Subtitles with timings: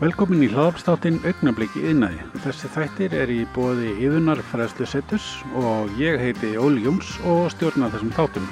[0.00, 2.22] Velkomin í hlaðarpstáttinn Augnabliki yðnaði.
[2.40, 5.24] Þessi þættir er í bóði yðunar fræðslu setus
[5.60, 8.46] og ég heiti Óli Jóns og stjórna þessum þáttum.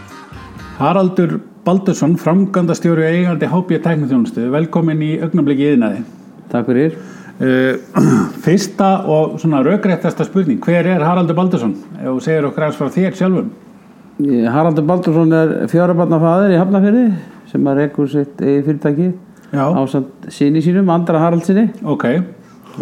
[0.76, 6.02] Haraldur Baldursson, framgandastjóri eigandi HB Tæknithjónustu, velkomin í Augnabliki yðnaði.
[6.52, 6.98] Takk fyrir.
[7.40, 8.02] Uh,
[8.44, 11.72] fyrsta og svona raugrættasta spurning, hver er Haraldur Baldursson?
[11.96, 13.48] Ef þú segir okkur aðeins frá þér sjálfum.
[14.52, 17.06] Haraldur Baldursson er fjórabarnafæður í Hafnafjörði
[17.48, 22.04] sem að rekur sitt eigi fyrirtæki Já, ásand síni sínum, Andra Haraldsinni ok.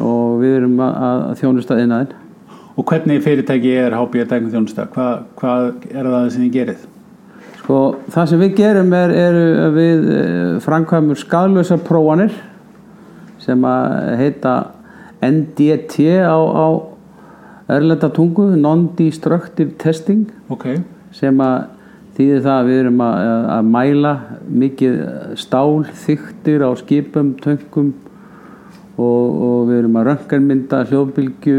[0.00, 2.14] og við erum að, að þjónusta innaðinn.
[2.76, 4.84] Og hvernig fyrirtæki er HB Tæknithjónusta?
[4.92, 5.06] Hva,
[5.38, 6.82] hvað er það sem þið gerið?
[7.62, 7.78] Sko,
[8.12, 9.38] það sem við gerum er, er
[9.74, 12.34] við eh, framkvæmur skadlösa prófanir
[13.40, 14.52] sem að heita
[15.24, 16.66] NDT á, á
[17.78, 20.68] erlenda tungu, Non-Destructive Testing Ok,
[21.16, 21.75] sem að
[22.16, 24.12] þýðir það að við erum að, að mæla
[24.64, 24.98] mikið
[25.40, 27.92] stál, þyktir á skipum, töngum
[28.96, 31.58] og, og við erum að rönganmynda, hljóðbylgju,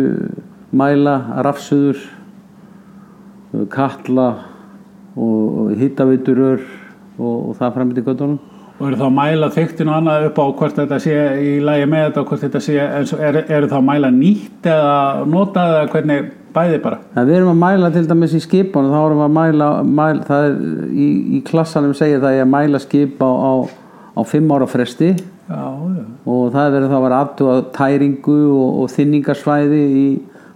[0.78, 2.02] mæla, rafsuður,
[3.74, 4.28] kalla
[5.18, 6.62] og, hittaveiturör
[7.18, 8.40] og, og það framið til göttunum.
[8.78, 11.86] og eru þá að mæla þyktin og annað upp á hvort þetta sé í lægi
[11.90, 15.88] með þetta og hvort þetta sé, eru er það að mæla nýtt eða notað eða
[15.96, 16.28] hvernig
[16.58, 17.00] bæði bara?
[17.16, 20.28] Það við erum að mæla til dæmis í skipunum, þá erum við að mæla, mæla
[20.28, 23.54] það er í, í klassanum segir það að mæla skip á, á,
[24.18, 25.14] á fimm ára fresti
[25.48, 26.04] Já, já.
[26.28, 30.08] og það verður þá að vera aðtúa tæringu og, og þynningarsvæði í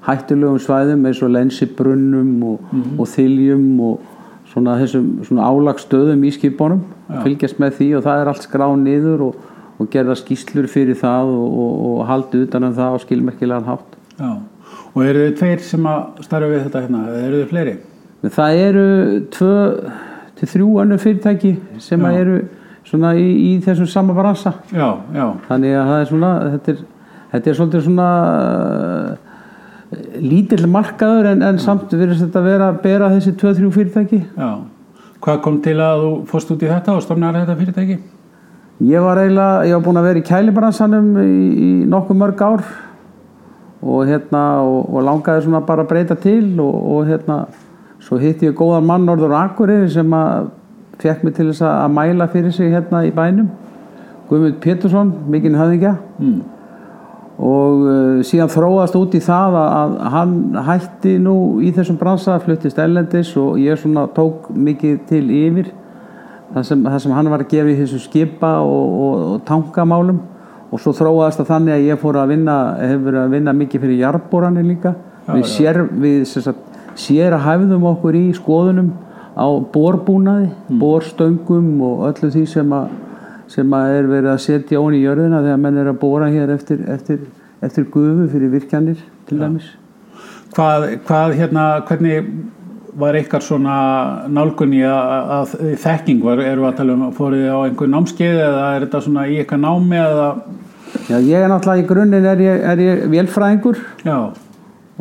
[0.03, 4.09] hættulegum svæðum eins og lensibrunnum og, og þiljum og
[4.51, 6.81] svona þessum svona álagstöðum í skipunum
[7.23, 9.37] fylgjast með því og það er allt skráð niður og,
[9.79, 13.95] og gerða skýslur fyrir það og, og, og haldi utan um það og skilmerkilegan hátt
[14.17, 14.31] já.
[14.91, 17.75] Og eru þið tveir sem að starfa við þetta hérna, eða eru þið fleiri?
[18.21, 18.87] Það eru
[19.33, 19.53] tvö
[20.41, 22.37] til þrjú önnur fyrirtæki sem að eru
[22.87, 26.79] svona í, í þessum sama bransa Já, já, þannig að það er svona þetta er,
[27.33, 29.11] þetta er svolítið svona uh,
[30.21, 34.51] lítill markaður en, en samt verður þetta vera að bera þessi 2-3 fyrirtæki já.
[35.21, 37.99] Hvað kom til að þú fórst út í þetta og stofnar þetta fyrirtæki?
[38.81, 42.63] ég var eiginlega, ég var búin að vera í kælibransanum í, í nokkuð mörg ár
[43.81, 47.43] og hérna og, og langaði svona bara að breyta til og, og hérna
[48.01, 50.49] svo hitti ég góðan mann Norður Akureyri sem að
[51.01, 53.49] fekk mig til þess að mæla fyrir sig hérna í bænum
[54.29, 56.41] Guðmund Pétursson, mikinn höfðingja Mm.
[57.41, 60.33] og uh, síðan þróast út í það að, að hann
[60.67, 65.71] hætti nú í þessum bransa, fluttist ellendis og ég svona tók mikið til yfir
[66.53, 70.21] það sem, það sem hann var að gera í þessu skipa og, og, og tankamálum
[70.71, 73.85] og svo þróaðist það þannig að ég fór að vinna hefur verið að vinna mikið
[73.85, 74.95] fyrir jarðbóranir líka.
[75.27, 78.91] Já, við, sér, við sagt, sér að hæfðum okkur í skoðunum
[79.35, 80.49] á borbúnaði,
[80.81, 82.89] borstöngum og öllu því sem að
[83.51, 86.53] sem að er verið að setja ón í jörðina þegar menn er að bóra hér
[86.53, 87.25] eftir, eftir,
[87.63, 89.67] eftir gufu fyrir virkjanir til dæmis.
[90.55, 92.29] Hvað, hvað hérna, hvernig
[93.01, 93.75] var ykkar svona
[94.31, 96.23] nálgun í að, þekking?
[96.25, 99.37] Var, eru að tala um, fóruð þið á einhver námskeið eða er þetta svona í
[99.41, 100.27] eitthvað námi eða,
[101.09, 103.79] Já, ég er náttúrulega í grunninn er ég, er ég vélfræðingur.
[104.05, 104.17] Já,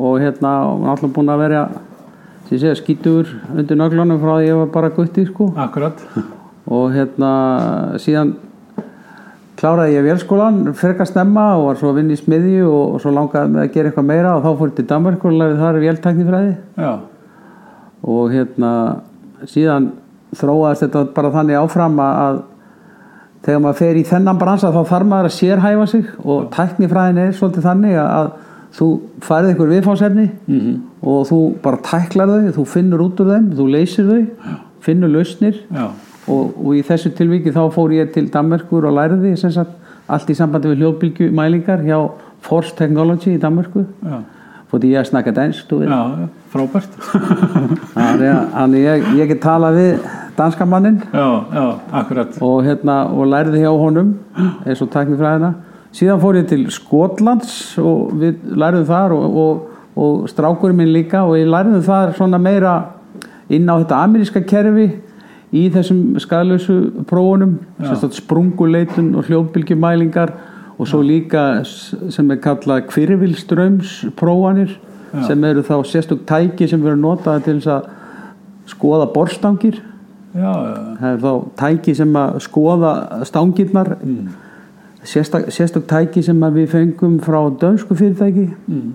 [0.00, 0.52] og hérna
[0.84, 1.62] náttúrulega búin að vera
[2.50, 5.50] segja skítugur undir nöglunum frá því ég var bara gutti sko.
[5.60, 6.00] Akkurat,
[6.66, 7.30] og hérna
[8.02, 8.34] síðan
[9.60, 13.12] kláraði ég vélskólan frekar snemma og var svo að vinna í smiðju og, og svo
[13.14, 15.80] langaði með að gera eitthvað meira og þá fór ég til Danmark og lærði þar
[15.84, 16.54] véltæknifræði.
[16.80, 16.92] Já,
[18.10, 18.72] og hérna
[19.50, 19.90] síðan
[20.38, 22.40] þróaðist þetta bara þannig áfram að að
[23.46, 27.32] þegar maður fer í þennan bransa þá þarf maður að sérhæfa sig og tæknifræðin er
[27.38, 28.30] svolítið þannig að, að
[28.76, 28.88] þú
[29.26, 33.64] færið ykkur viðfáðsefni mm og þú bara tæklar þau, þú finnur út úr þeim, þú
[33.72, 35.86] leysir þau, finnur lausnir já,
[36.28, 39.78] og, og í þessu tilviki þá fór ég til Danmörkur og læriði sagt
[40.10, 41.96] allt í sambandi við hljóðbylgjumælingar hjá
[42.44, 43.86] Force Technology í Danmörku.
[44.04, 44.18] Já,
[44.70, 47.00] fordi ég snakka dansk, þú veit já, já, frábært,
[47.94, 50.10] þannig að- ég, ég get talað við
[51.54, 51.66] já,
[52.00, 54.14] akkurat, og, hérna, og lærði hjá honum
[54.64, 55.52] eins og tæknifræðina.
[55.92, 57.52] Síðan fór ég til Skotlands
[57.82, 59.62] og við lærðum þar og, og,
[59.98, 61.24] og strákurinn minn líka.
[61.26, 62.74] Og ég lærðum þar svona meira
[63.50, 64.86] inn á þetta ameríska kerfi
[65.50, 66.76] í þessum skadlausu
[67.10, 67.58] prófunum
[68.14, 70.32] sprunguleitun og hljóðbylgjumælingar.
[70.80, 74.78] Og svo líka sem er kallað kvirvilströmsprófanir
[75.26, 77.88] sem eru þá sérstök tæki sem verður notaði til þess að
[78.70, 79.80] skoða borstangir
[80.34, 80.52] já,
[81.00, 81.32] það er þá
[81.62, 82.92] tæki sem að skoða
[83.28, 83.96] stangirnar.
[84.04, 84.28] Mm.
[85.02, 88.92] sérstök, sérstök tæki sem við fengum frá dönsku fyrirtæki Mm.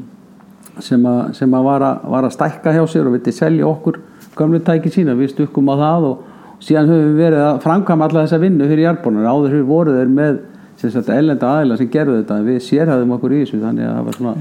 [0.80, 4.00] sem að, sem að var, að var að stækka hjá sér og vilti selja okkur
[4.36, 6.18] gömlu tæki sína, við stukkum á það og
[6.60, 10.12] síðan höfum við verið að framkvæma alla þessa vinnu fyrir jarðbónar áður fyrir voru þeir
[10.12, 10.38] með
[10.86, 12.42] sagt ellenda aðila sem gerðu þetta.
[12.46, 14.34] Við sérhæðum okkur í þessu þannig að það var svona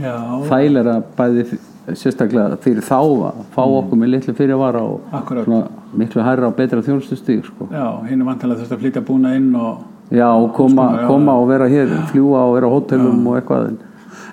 [0.50, 1.44] þægilega bæði
[1.92, 2.98] sérstaklega fyrir þá
[3.28, 5.00] að fá okkur með litlu fyrirvara og
[5.46, 5.64] Mm.
[5.94, 7.68] Miklu hærra og betra þjónustustík sko.
[7.70, 11.32] Já, hinn er vantilega þurft að flytja búna inn og já og koma, já, koma
[11.38, 13.76] og vera hér fljúa og vera á hótelum og eitthvað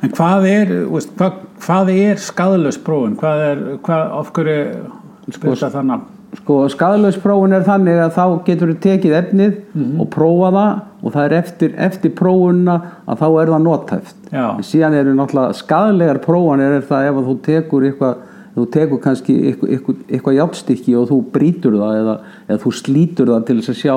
[0.01, 0.71] En hvað er,
[1.17, 3.13] hvað, hvað er skadlaus prófun?
[3.19, 6.07] Hvað er, hvað, of hverju spyrta þannig?
[6.37, 9.99] Sko skadalausprófun er þannig að þá getur þú tekið efnið Mhm.
[10.01, 12.75] og prófa það og það er eftir, eftir prófunna
[13.07, 14.45] að þá er það notæft Já.
[14.61, 18.15] síðan eru náttúrulega skadalegar prófanir er það ef þú tekur eitthvað
[18.55, 22.15] þú tekur kannski eitthvað, eitthvað, eitthvað játstykki og þú brýtur það eða,
[22.49, 23.95] eða þú slítur það til þess að sjá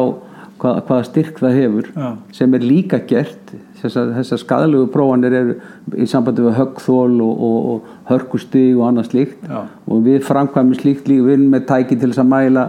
[0.59, 2.11] hvað, hvaða styrk það hefur Já.
[2.33, 3.55] sem er líka gert
[3.85, 5.59] þessar, þessar skadalegu prófanir eru
[6.01, 9.45] í sambandi við höggþól og, og, og hörkustig og annað slíkt.
[9.49, 9.61] Já.
[9.87, 12.65] og við framkvæmum slíkt líka við erum með tæki til þess að mæla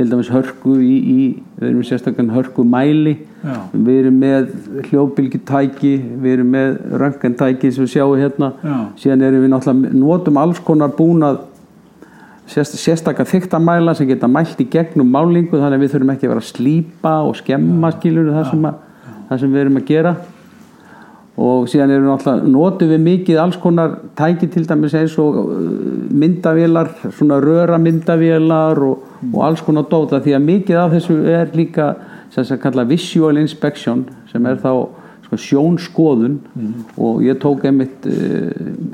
[0.00, 1.20] til dæmis hörku í, í
[1.60, 3.56] við erum sérstakann hörku mæli Já.
[3.72, 4.50] við erum með
[4.88, 8.52] hljóðbylgjutæki við erum með röngentæki sem við sjáum hérna.
[8.64, 8.76] Já.
[9.02, 11.42] síðan erum við náttúrulega notum alls konar búnað
[12.50, 16.34] sérst, sérstakar þyktamæla sem geta mælt í gegnum málingu þannig að við þurfum ekki að
[16.34, 20.14] vera að slípa og skemma skilur það sem, að, það sem við erum að gera
[21.40, 25.38] og síðan erum við náttúrulega notum við mikið alls konar tæki til dæmis eins og
[25.40, 25.50] uh,
[26.12, 31.52] myndavélar svona röra myndavélar og, og alls konar dóta því að mikið af þessu er
[31.56, 31.90] líka
[32.34, 34.72] sem sem kalla visual inspection sem er þá
[35.24, 36.36] sko, sjónskoðun.
[37.00, 38.50] Og ég tók einmitt uh,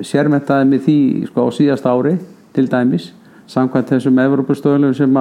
[0.07, 0.99] sérmentaði mig því
[1.33, 2.17] sko, á síðasta ári
[2.55, 3.11] til dæmis
[3.51, 5.19] samkvæmt þessum Evropastöðlum sem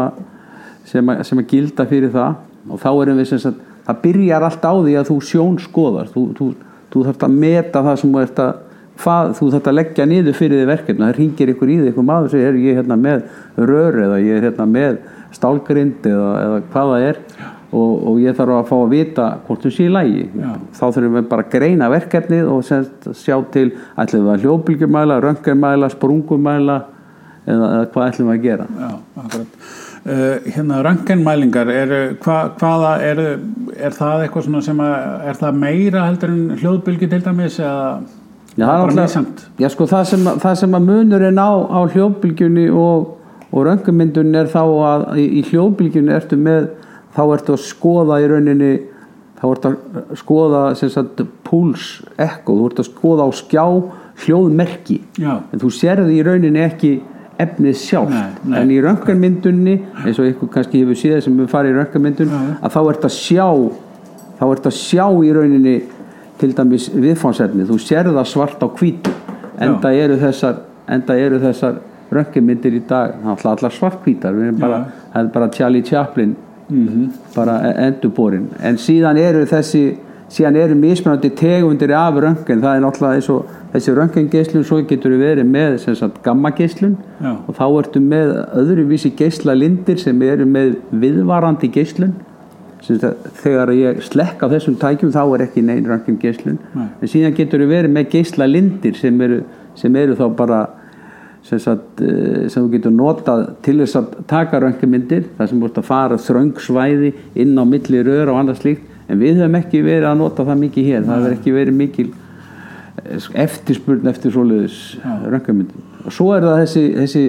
[0.86, 2.38] sem sem að gilda fyrir það.
[2.70, 6.24] Og þá erum við sem sagt það byrjar allt á því að þú sjónskoðar þú,
[6.38, 6.54] þú,
[6.94, 8.54] þú þarft að meta það sem þú ert að
[8.96, 11.06] hvað, þú þarft að leggja niður fyrir því verkefni.
[11.06, 13.24] Það ringir ykkur í því, ykkur maður segir "Heyrðu, ég er hérna með
[13.72, 14.98] rör eða ég er hérna með
[15.36, 17.20] stálgrind eða, eða hvað það er
[17.76, 20.52] og, og ég þarf að fá að vita hvort þú sé í lægi Já.
[20.78, 23.66] þá þurfum við bara að greina verkefnið og semst sjá til
[24.00, 26.78] ætlum við að hljóðbylgjumæla, röngumæla, sprungumæla
[27.46, 28.70] eða, eða hvað ætlum við að gera.
[28.80, 28.92] Já,
[30.06, 33.22] hérna röntgenmælingar, er, hva, hvaða er,
[33.74, 34.96] er það eitthvað svona sem að,
[35.32, 37.88] er það meira heldur en hljóðbylgi til dæmis eða
[38.56, 39.42] Já, bara mísamt?
[39.60, 43.10] Já, sko, það sem, að- það sem að munurinn á, á hljóðbylgjunni og,
[43.52, 46.70] og röngumyndun er þá að í, í hljóðbylgjunni ertu með
[47.18, 48.72] þá ertu að skoða í rauninni
[49.42, 51.90] þá ertu að skoða sagt púls,
[52.22, 53.66] ekko, þú ertu að skoða á skjá
[54.24, 56.94] hljóðmerki Já, en þú sérði í rauninni ekki
[57.42, 58.14] efnið sjálft.
[58.16, 58.60] Nei, nei.
[58.62, 62.38] en í röntgenmyndunni eins og ykkur kannski hefur séð sem við farið í röntgenmyndun Já,
[62.46, 62.54] já.
[62.62, 63.48] að þá ert að sjá
[64.36, 65.76] þá ert að sjá í rauninni
[66.40, 69.14] til dæmis viðfánsefni þú sérð það svart á hvítu.
[69.66, 71.78] Enda eru þessar, enda eru þessar
[72.16, 74.36] röntgenmyndir í dag allar svarthvítar.
[74.36, 74.82] Við erum bara,
[75.14, 76.36] það er bara Charlie Chaplin
[77.36, 78.50] bara endurborin.
[78.64, 79.84] En síðan eru þessi
[80.32, 82.62] síðan eru mismunandi tegundir af röntgen.
[82.64, 86.96] Það er náttúrulega eins og þessi röntgengeislun svo getur við verið með sem sagt gammageislun.
[87.22, 87.34] Já.
[87.36, 88.32] og þá ertu með
[88.62, 91.70] öðruvísi geislalindir sem eru með viðvarandi
[92.86, 96.58] sagt, þegar ég slekk á þessum tækjum þá er ekki neinn röntgengeislun.
[96.74, 96.88] Nei.
[97.02, 99.44] en síðan getur við verið með geislalindir sem eru,
[99.78, 100.64] sem eru þá bara
[101.46, 105.30] sem, sagt, eh, sem þú getur notað til þess að taka röntgenmyndir.
[105.38, 107.14] Þar sem þú ert að fara þröngsvæði
[107.44, 110.62] inn á milli rör og annað slíkt en við höfum ekki verið að nota það
[110.66, 111.04] mikið hér.
[111.08, 115.90] Það hefur ekki verið mikil eh, eftirspurn eftir svoleiðis röntgenmyndum.
[116.06, 117.26] Og svo er það þessi, þessi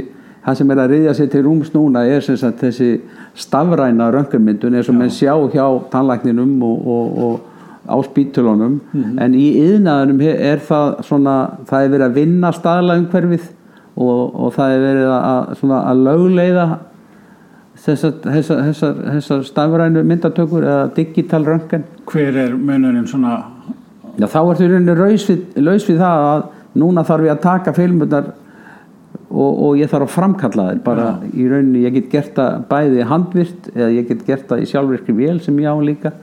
[0.47, 2.93] það sem er að riðja sér til rúms núna er sem sagt þessi
[3.37, 7.53] stafræna röntgenmyndun eins og menn sjá hjá tannlækninum og, og, og
[7.87, 8.81] á spítulunum
[9.23, 11.37] en í yðnaðunum er það svona,
[11.69, 13.47] það er verið að vinna staðla umhverfið
[13.97, 16.67] og, og það er verið að, svona, að lögleiða
[17.87, 21.87] þessar, þessar, þessar, þessar stafrænu myndatökur eða digital röntgen.
[22.11, 23.37] Hver er munurinn svona?
[24.17, 26.45] Já, þá ertu í rauninni laus við, það að
[26.81, 28.31] núna þarf ég að taka filmundar
[29.31, 33.09] og, og ég þarf að framkalla þeir bara í rauninni, ég get gert það bæði
[33.11, 36.15] handvirt eða ég get gert það í sjálfvirkri vél sem ég á líka.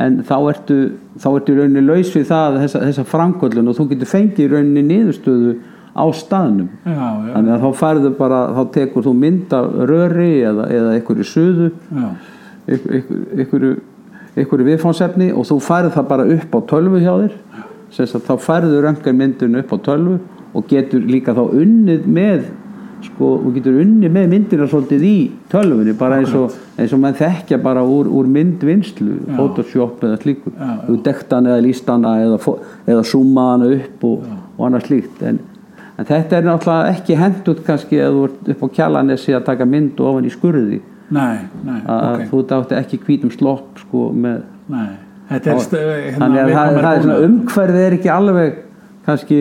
[0.00, 0.78] En þá ertu,
[1.22, 4.50] þá ertu í rauninni laus við það þessa, þessa framkvöldun og þú getur fengið í
[4.50, 5.54] rauninni niðurstöðu
[5.94, 6.68] á staðnum.
[6.82, 10.94] Já, já, þannig að þá færðu bara, þá tekur þú mynd af röri eða, eða
[10.98, 12.08] einhverju suðu já,
[13.44, 13.68] ykkur,
[14.42, 17.38] ykkur viðfánsefni og þú færð það bara upp á tölvu hjá þér.
[17.94, 20.18] Þá færðu röntgenmyndun upp á tölvu
[20.54, 22.44] og getur líka þá unnið með
[23.04, 25.16] sko, og getur unnið með myndina svolítið í
[25.52, 30.52] tölvunni bara eins og, eins og mann þekkja bara úr, úr myndvinnslu Photoshop eða slíku.
[30.54, 30.76] Já, já.
[30.88, 32.54] þú dekt hana eða líst hana eða,
[32.86, 35.22] eða zooma hana upp og, og annað slíkt.
[35.26, 35.42] En,
[35.98, 39.64] en þetta er náttúrulega ekki hendut kannski að þú ert upp á kjalanesi að taka
[39.68, 40.80] mynd ofan í skurði
[41.14, 44.42] nei, nei, að ok þú dátti ekki hvítum slopp sko með
[44.74, 44.88] nei,
[45.28, 47.30] Þetta er st- hérna, þannig að það, viðkvæmari það er svona búnaður.
[47.30, 48.56] umhverfið er ekki alveg
[49.06, 49.38] kannski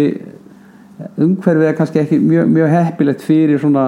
[1.26, 3.86] umhverfið er kannski ekki mjög, mjög heppilegt fyrir svona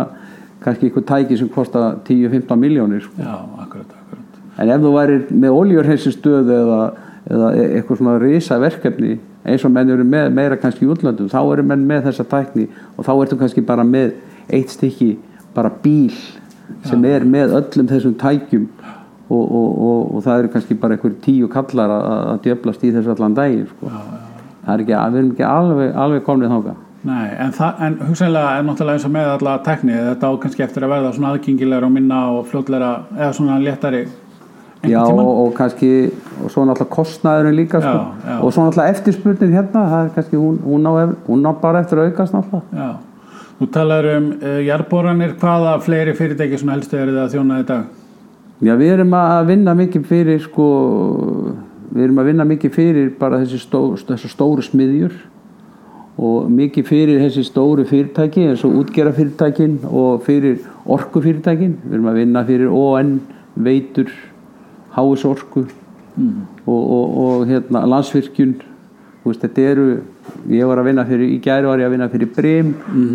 [0.65, 3.21] kannski eitthvað tæki sem kosta 10-15 miljónir sko.
[3.21, 4.39] Já, akkurat, akkurat.
[4.57, 6.79] en ef þú værir með oljurheilsinstöð eða,
[7.25, 11.29] eða e- eitthvað svona risa verkefni eins og menn eru með meira kannski í útlöndum
[11.31, 14.15] þá eru menn með þessa tækni og þá ertu kannski bara með
[14.53, 15.15] eitt stykki
[15.55, 16.13] bara bíl
[16.85, 18.65] sem er með öllum þessum tækjum
[19.29, 23.13] og, og, og, og það eru kannski bara einhver tíu kallar að, djöflast í þessu
[23.15, 23.91] allan daginn sko.
[24.65, 27.51] það er ekki, við erum ekki alveg, alveg komnið þáka Nei, en,
[27.85, 31.11] en hugsanlega er náttúrulega eins og með alla tekni, þetta á kannski eftir að verða
[31.13, 33.99] svona aðgengilegra og minna og fljótlegra eða svona léttari
[34.91, 35.25] Já, tímann.
[35.25, 35.89] og, og kannski
[36.43, 37.95] og svo náttúrulega kostnaðurinn líka sko.
[37.97, 38.37] Já, já.
[38.43, 41.79] og svo náttúrulega eftirspurnin hérna það er kannski, hún, hún, á, ef- hún á bara
[41.85, 42.89] eftir aukast náttúrulega Já,
[43.59, 47.67] þú talar um uh, jarðboranir, hvaða fleiri fyrirtæki svona helstu eru það að þjóna í
[47.69, 47.85] dag?
[48.63, 50.65] Já, við erum að vinna mikið fyrir sko,
[51.95, 55.15] við erum að vinna mikið fyrir bara þessi stó, þessi stóru smiðjur
[56.15, 61.97] og mikið fyrir þessi stóru fyrirtæki eins og útgera fyrirtækin og fyrir orku fyrirtækin við
[61.97, 63.17] erum að vinna fyrir ON,
[63.55, 64.09] Veitur
[64.95, 68.55] HS Orku og, og, og hérna landsvirkjun
[69.25, 69.85] Þú veist, þetta eru
[70.53, 72.67] ég var að vinna fyrir, í gæri var ég að vinna fyrir Brim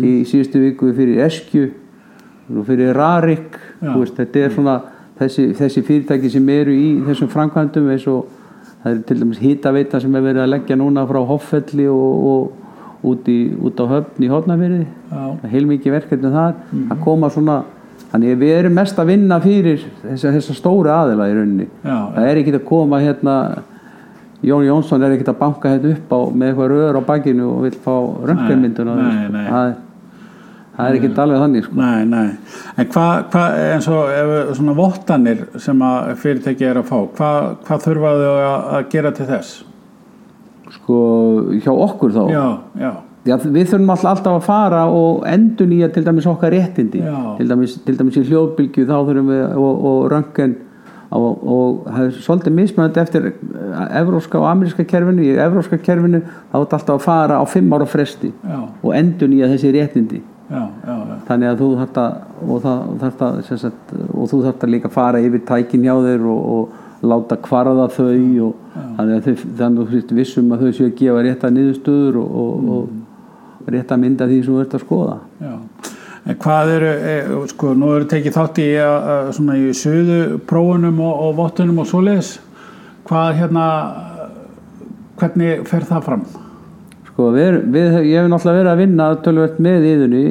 [0.03, 1.69] í síðustu viku fyrir Eskju
[2.51, 3.55] og fyrir Rarik.
[3.79, 4.73] Þú veist, þetta er svona
[5.21, 8.27] þessi, þessi fyrirtæki sem eru í þessum framkvæmdum eins og
[8.81, 13.07] það er til dæmis hitaveita sem er verið að leggja núna frá Hoffelli og, og
[13.13, 15.23] út, í, út á höfn í Hortnafyrði Já,
[15.53, 16.59] heilmikið verkefni þar.
[16.91, 17.61] Að koma svona
[18.11, 22.27] þannig við erum mest að vinna fyrir þessa, þessa stóru aðila í rauninni já, það
[22.31, 23.35] er ekki að koma hérna
[24.41, 27.63] Jón Jónsson er ekki að banka hérna upp á með eitthvað rör á bakinu og
[27.67, 27.95] vil fá
[28.31, 29.45] röntgenmyndun og Nei, nei.
[29.51, 29.73] það
[30.77, 31.75] það er ekki alveg þannig sko.
[31.77, 32.29] nei, nei.
[32.79, 33.41] En hvað, hva,
[33.75, 38.31] eins og ef, svona vottanir sem að fyrirtæki er að fá, hvað hva þurfa þau
[38.31, 39.51] að, að gera til þess?
[40.71, 40.97] sko
[41.59, 42.43] hjá okkur þá Já,
[42.79, 42.91] já,
[43.21, 47.03] Já, við þurfum alltaf að fara og endur nýja til dæmis okkar réttindi.
[47.37, 50.55] Til dæmis, til dæmis í hljóðbylgju þá þurfum við og, og röngen
[51.11, 55.25] og, og það er svolítið mismunandi eftir eh, evróska og ameríska kerfinu.
[55.27, 59.29] Í evróska kerfinu þá er alltaf að fara á fimm ára fresti já, og endur
[59.29, 60.21] nýja þessi réttindi.
[60.51, 61.17] Já, já, já.
[61.29, 63.75] þannig að þú þarft að og, og, að,
[64.31, 68.65] þú þarft að líka fara yfir tækin hjá þér og, og láta kvarða þau og
[68.97, 72.67] þannig að þau, þannig að veist vissum að þau séu að gefa rétta niðurstöður og,
[73.61, 75.55] og rétta mynda því sem þú ert að skoða Já,
[76.21, 77.15] en hvað eru, e,
[77.53, 81.81] sko, nú eru tekið þátt í að, að, svona í söðu prófunum og, og vottunum
[81.81, 82.35] og svoleiðis,
[83.09, 83.65] hvað hérna,
[85.21, 86.25] hvernig fer það fram?
[87.11, 90.23] sko við, við, ég hef náttúrulega verið að vinna tölvöld með íðunni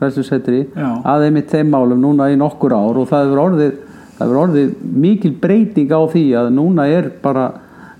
[0.00, 0.88] fræðslusettri Já.
[1.12, 3.74] að einmitt þeim málum núna í nokkur ár og það hefur orðið
[4.16, 4.72] það hefur orðið
[5.04, 7.46] mikil breyting á því að núna er bara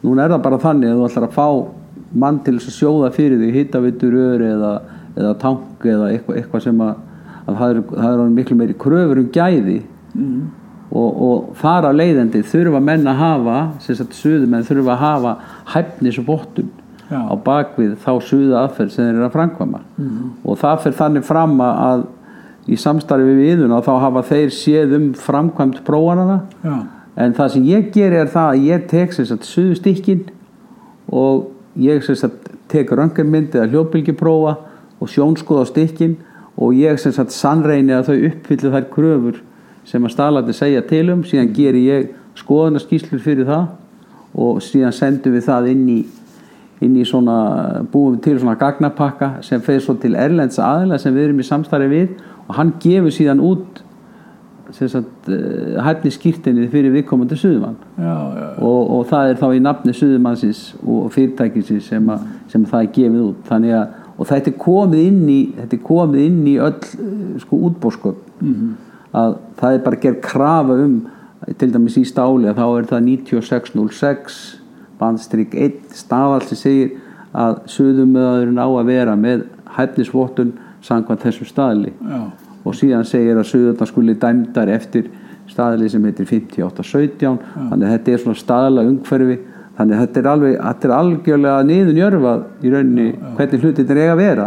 [0.02, 1.49] núna er það bara þannig að þú ætlar að fá
[2.14, 4.72] mann til að sjóða fyrir því hittavitur ör eða,
[5.16, 6.94] eða tank eða eitthvað, eitthvað sem að,
[7.46, 9.78] að það er, það er miklu meiri kröfur um gæði.
[10.96, 15.32] Og, og þar af leiðandi þurfa menn að hafa sem sagt suðumenn þurfa að hafa
[15.75, 16.68] hæfnisvottun
[17.10, 17.18] Já.
[17.26, 19.80] á bakvið þá suða aðferð sem þeir eru að framkvæma.
[20.46, 22.06] Og það fer þannig fram að-
[22.66, 26.78] í samstarfi við viðuna þá hafa þeir séð um framkvæmt prófanana Já,
[27.16, 30.25] en það sem ég geri er það að ég tek sem sagt suðustykkin
[31.12, 31.44] og
[31.76, 34.56] ég sagt tek röngarmynd eða hljóðbylgjuprófa
[35.00, 36.16] og sjónskoða stykkin
[36.56, 39.40] og ég sagt sannreini að þau uppfyllu þær kröfur
[39.87, 41.25] sem að staðlæti segja til um.
[41.25, 43.66] Síðan geri ég skoðanaskýslur fyrir það
[44.37, 46.00] og síðan sendum við það inn í
[46.85, 51.14] inn í svona, búum við til svona gagnapakka sem fer svo til Erlends aðila sem
[51.14, 52.11] við erum í samstarfi við
[52.47, 53.80] og hann gefur síðan út
[54.75, 60.62] sagt uh, hæfni skýrtinni fyrir viðkomandi suðumann og, og það er þá í nafni suðumannsins
[60.82, 63.52] og fyrirtækisins sem, að, sem það er gefið út.
[63.56, 63.70] Að
[64.16, 68.23] og þetta er komið inn í þetta er komið inn í öll uh, sko útbórsköp
[69.16, 70.96] að það er bara gerð krafa um
[71.61, 74.38] til dæmis í stáli að þá er það 9606
[75.00, 76.94] bandstrykk 1 stafall sem segir
[77.37, 79.44] að suðumöðurinn á að vera með
[79.76, 80.54] hæfnisvottun
[80.87, 81.92] samkvæmt þessum staðli.
[82.00, 82.20] Já,
[82.66, 85.11] og síðan segir að suðurnar skuli dæmdar eftir
[85.50, 89.38] staðli sem heitir 5817 þannig að þetta er svona staðla umhverfi.
[89.76, 94.14] Þannig að þetta er, alveg, þetta er algjörlega niðunjörfað í rauninni hvernig hlutir er eiga
[94.14, 94.46] að vera.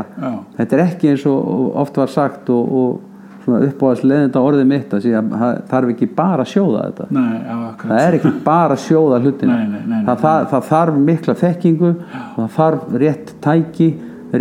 [0.58, 4.96] Þetta er ekki eins og oft var sagt og, og svona uppáðast leðenda orðið mitt
[4.98, 7.08] að það þarf ekki bara að sjóða þetta.
[7.14, 7.38] Nei,
[7.84, 12.96] það er ekki bara að sjóða nei, það, það, það þarf mikla þekkingu það þarf
[13.04, 13.90] rétt tæki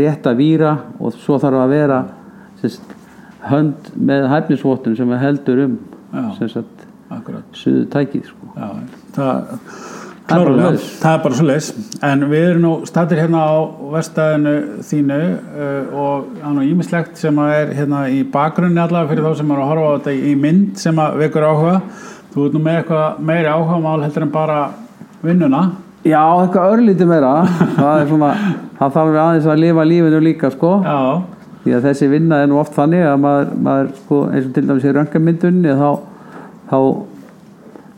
[0.02, 2.00] rétt að víra og svo þarf að vera
[2.61, 2.97] sérst,
[3.47, 5.78] hönd með hæfnisvottun sem heldur um
[7.57, 8.52] suðu tækið sko.
[8.57, 8.68] já,
[9.14, 9.97] það, er
[10.28, 11.68] Klárlega, það er bara svo leis
[12.04, 13.57] en við erum nú statir hérna á
[13.95, 14.54] vestæðinu
[14.85, 19.64] þínu uh, og er ímislegt sem er hérna í bakgrunni allavega fyrir þá sem eru
[19.64, 21.78] að horfa á þetta í mynd sem vekur áhuga.
[22.35, 24.59] Þú ert nú með eitthvað meiri áhuga mál heldur en bara
[25.25, 25.62] vinnuna.
[26.04, 27.33] Já, eitthvað örlítið meira.
[27.78, 28.30] Það er svona,
[28.83, 30.75] það þarf aðeins að lifa lífinu líka sko.
[30.85, 30.99] Já,
[31.68, 34.64] því að þessi vinna er nú oft þannig að maður, maður sko, eins og til
[34.64, 35.90] dæmis í röngamyndunni þá,
[36.70, 36.78] þá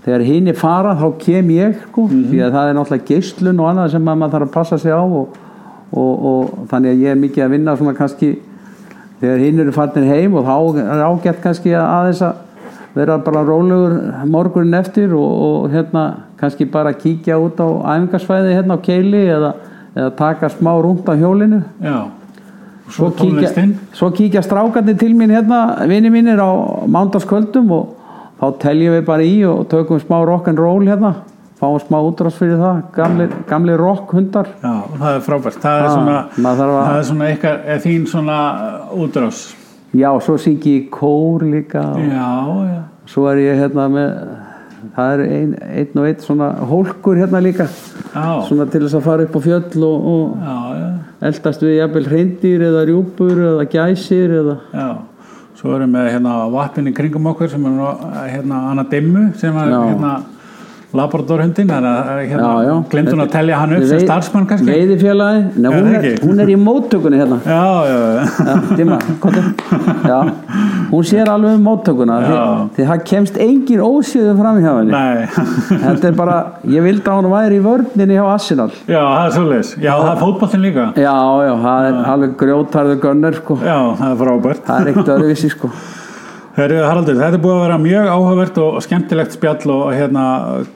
[0.06, 3.70] þegar hinn er fara þá kem ég sko, því að það er náttúrulega geislun og
[3.70, 5.40] annað sem maður þarf að passa sig á og,
[5.92, 8.30] og, og þannig að ég er mikið að vinna svona kannski
[9.20, 12.46] þegar hinn eru farnir heim og þá er ágætt kannski að aðeins að
[12.96, 16.06] vera bara rólegur morgunin eftir og, og hérna
[16.40, 19.52] kannski bara kíkja út á æfingarsvæði hérna á keili eða,
[19.94, 21.60] eða taka smá rúnt á hjólinu.
[21.84, 22.19] Já
[22.90, 26.50] svo kíkja, svo kíkja strákarnir til mín hérna, vini mínir á
[26.86, 27.96] mándaskvöldum og
[28.40, 31.14] þá teljum við bara í og tökum smá rock'n'roll hérna.
[31.60, 32.78] Fáum smá útrás fyrir það.
[32.96, 35.58] Gamli, gamli rock hundar Já, það er frábært.
[35.60, 38.36] Það er Ah, svona, að- það er svona eitthvað, er þín svona
[38.90, 39.54] uh, útrás.
[39.92, 42.30] Já, svo syngi ég kór líka Já,
[42.64, 42.82] já.
[43.06, 44.14] svo er ég hérna með
[44.96, 47.66] það er ein, einn og einn svona hólkur hérna líka.
[48.14, 50.69] Já, svona til þess að fara upp á fjöll og, og já
[51.20, 54.88] eldast við jafnvel hreindýr eða rjúpur eða gæsir eða Já,
[55.60, 59.72] svo erum við hérna vappin í kringum okkur sem er hérna Anna Dimmu sem er
[59.74, 59.80] Já.
[59.90, 60.14] hérna
[62.10, 62.72] Að hérna, já.
[62.90, 64.66] glemdun að telja hann upp sem starfsmann kannski?
[64.66, 65.90] veiðifélagi, hún,
[66.24, 67.38] hún er í móttökunni hérna.
[67.46, 67.98] Já, já,
[70.10, 70.18] Já,
[70.90, 72.16] hún sér alveg um móttökuna
[72.74, 75.04] því, það kemst engin ósjöðu fram hjá henni.
[75.84, 78.70] Þetta er bara, ég vildi að hún væri í vörninni hjá Arsenal.
[78.90, 80.90] Já, það er svoleiðis, já, það er fótboltin líka.
[80.98, 81.16] Já,
[81.46, 83.60] já, það er alveg grjótarður gönner sko.
[83.62, 84.66] Já, það er frábært.
[84.66, 85.74] Það er ekkert öðruvísi sko
[86.60, 90.24] Herru Haraldur, þetta er búið að vera mjög áhugavert og skemmtilegt spjall og hérna,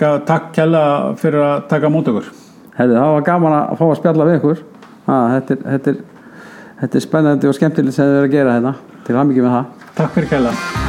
[0.00, 0.84] takk kjalla
[1.20, 2.30] fyrir að taka mót okkur.
[2.78, 4.64] Herðu, það var gaman að fá að spjalla við ykkur.
[5.10, 5.94] Ha, þetta, þetta,
[6.80, 8.74] þetta er spennandi og skemmtilegt sem þið verið að gera hérna.
[9.04, 9.86] Til hamingi með það.
[10.00, 10.83] Takk fyrir kjalla